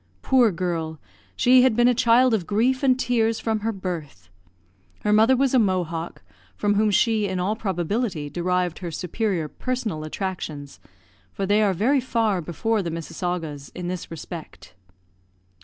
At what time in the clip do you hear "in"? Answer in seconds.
7.27-7.39, 13.75-13.89